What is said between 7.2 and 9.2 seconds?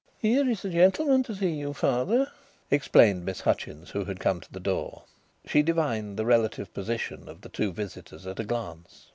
of the two visitors at a glance.